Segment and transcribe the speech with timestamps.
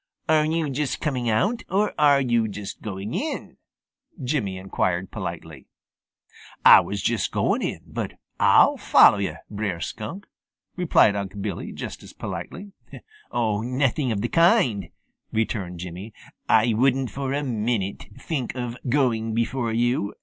[0.27, 3.57] "Are you just coming out, or are you just going in?"
[4.23, 5.67] Jimmy inquired politely.
[6.65, 10.25] "Ah was just going in, but Ah'll follow yo', Brer Skunk,"
[10.75, 12.71] replied Unc' Billy just as politely.
[13.31, 14.89] "Nothing of the kind,"
[15.31, 16.13] returned Jimmy.
[16.49, 20.15] "I wouldn't for a minute think of going before you.